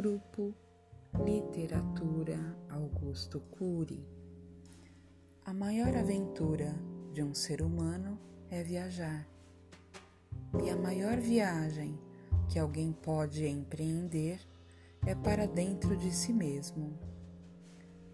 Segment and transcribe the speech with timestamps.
[0.00, 0.54] Grupo
[1.24, 2.38] Literatura
[2.68, 4.06] Augusto Cury.
[5.44, 6.72] A maior aventura
[7.12, 8.16] de um ser humano
[8.48, 9.26] é viajar.
[10.62, 11.98] E a maior viagem
[12.48, 14.38] que alguém pode empreender
[15.04, 16.96] é para dentro de si mesmo.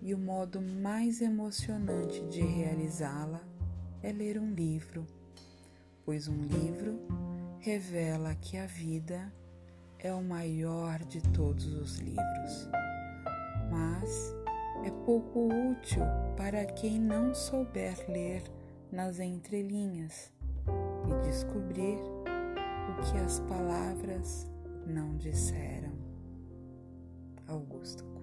[0.00, 3.46] E o modo mais emocionante de realizá-la
[4.02, 5.06] é ler um livro,
[6.02, 6.98] pois um livro
[7.58, 9.43] revela que a vida é
[10.12, 12.68] o maior de todos os livros,
[13.70, 14.34] mas
[14.84, 16.02] é pouco útil
[16.36, 18.42] para quem não souber ler
[18.92, 20.32] nas entrelinhas
[21.08, 21.98] e descobrir
[22.90, 24.46] o que as palavras
[24.86, 25.92] não disseram.
[27.46, 28.13] Augusto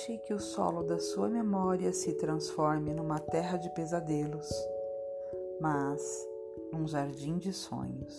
[0.00, 4.48] deixe que o solo da sua memória se transforme numa terra de pesadelos,
[5.60, 6.26] mas
[6.72, 8.18] num jardim de sonhos.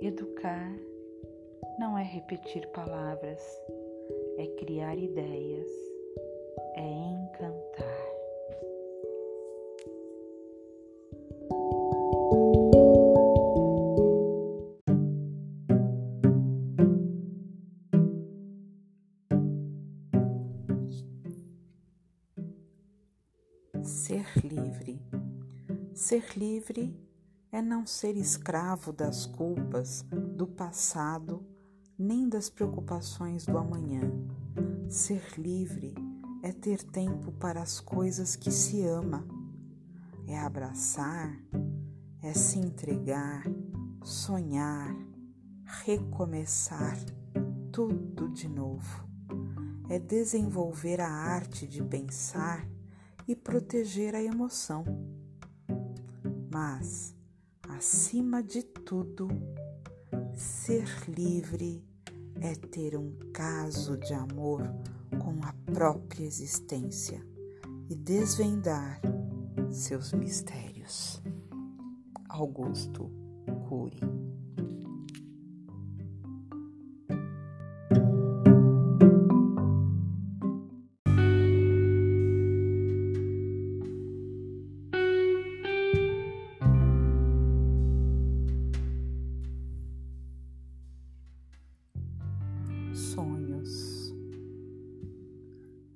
[0.00, 0.72] Educar
[1.78, 3.42] não é repetir palavras,
[4.38, 5.65] é criar ideias,
[23.86, 25.00] Ser livre.
[25.94, 26.92] Ser livre
[27.52, 30.04] é não ser escravo das culpas
[30.36, 31.46] do passado
[31.96, 34.00] nem das preocupações do amanhã.
[34.88, 35.94] Ser livre
[36.42, 39.24] é ter tempo para as coisas que se ama,
[40.26, 41.40] é abraçar,
[42.20, 43.44] é se entregar,
[44.02, 44.96] sonhar,
[45.62, 46.98] recomeçar
[47.70, 49.06] tudo de novo.
[49.88, 52.66] É desenvolver a arte de pensar
[53.26, 54.84] e proteger a emoção.
[56.52, 57.14] Mas,
[57.68, 59.28] acima de tudo,
[60.34, 61.84] ser livre
[62.40, 64.62] é ter um caso de amor
[65.18, 67.24] com a própria existência
[67.88, 69.00] e desvendar
[69.70, 71.22] seus mistérios.
[72.28, 73.10] Augusto
[73.68, 74.25] Cury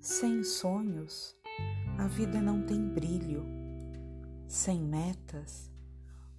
[0.00, 1.36] Sem sonhos,
[1.98, 3.44] a vida não tem brilho.
[4.48, 5.70] Sem metas,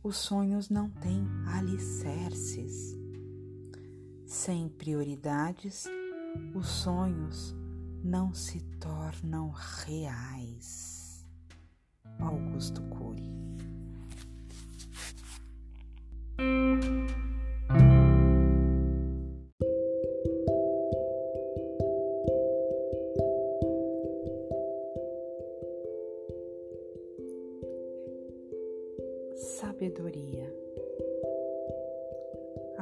[0.02, 2.98] os sonhos não têm alicerces.
[4.26, 5.86] Sem prioridades,
[6.56, 7.56] os sonhos
[8.04, 11.24] não se tornam reais.
[12.20, 13.51] Augusto Cury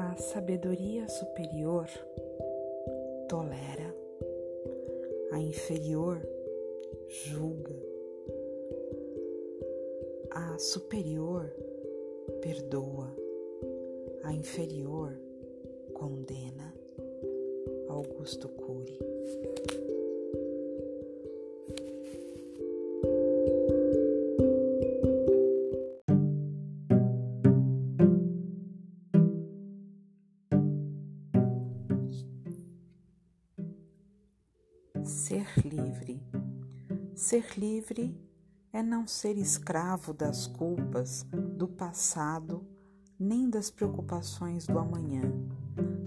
[0.09, 1.87] A sabedoria superior
[3.27, 3.93] tolera,
[5.31, 6.19] a inferior
[7.07, 7.75] julga,
[10.31, 11.53] a superior
[12.41, 13.15] perdoa,
[14.23, 15.15] a inferior
[15.93, 16.73] condena.
[17.87, 18.97] Augusto Cury.
[37.19, 38.17] Ser livre
[38.71, 41.23] é não ser escravo das culpas
[41.57, 42.65] do passado
[43.19, 45.29] nem das preocupações do amanhã.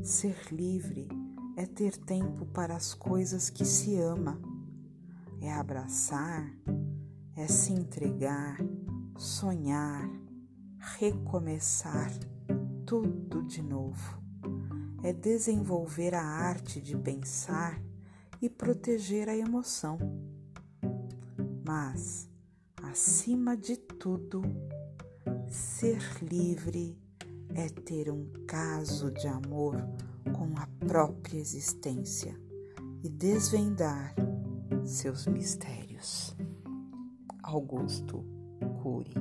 [0.02, 1.06] Ser livre
[1.54, 4.40] é ter tempo para as coisas que se ama,
[5.42, 6.50] é abraçar,
[7.36, 8.56] é se entregar,
[9.18, 10.08] sonhar,
[10.78, 12.10] recomeçar
[12.86, 14.18] tudo de novo,
[15.02, 17.78] é desenvolver a arte de pensar
[18.40, 20.31] e proteger a emoção.
[21.64, 22.28] Mas,
[22.82, 24.42] acima de tudo,
[25.48, 26.98] ser livre
[27.54, 29.76] é ter um caso de amor
[30.32, 32.38] com a própria existência
[33.02, 34.14] e desvendar
[34.84, 36.34] seus mistérios.
[37.42, 38.24] Augusto
[38.82, 39.14] Cury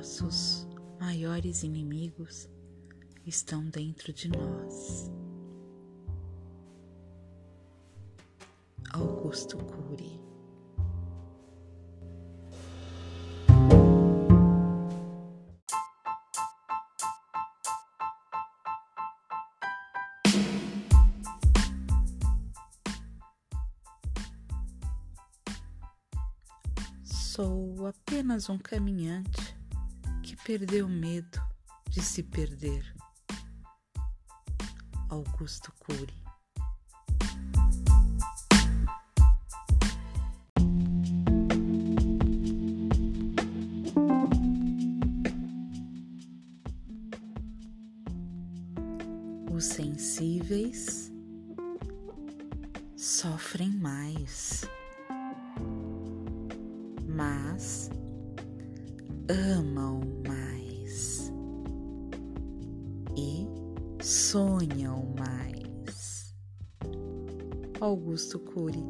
[0.00, 0.66] Nossos
[0.98, 2.48] maiores inimigos
[3.26, 5.10] estão dentro de nós.
[8.94, 10.18] Augusto Cury
[27.04, 29.49] Sou apenas um caminhante
[30.58, 31.40] perdeu medo
[31.88, 32.92] de se perder.
[35.08, 36.24] Augusto Cury
[49.52, 51.12] Os sensíveis
[52.96, 54.64] sofrem mais
[57.06, 57.88] mas
[59.28, 60.00] amam
[64.10, 66.34] sonham mais.
[67.80, 68.82] Augusto Cury